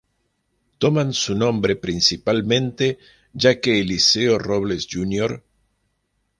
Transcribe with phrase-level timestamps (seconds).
[0.79, 2.97] Toman su nombre principalmente
[3.33, 5.43] ya que Eliseo Robles Jr.